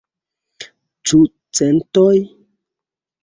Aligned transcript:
Ĉu 1.11 1.19
centoj? 1.59 2.09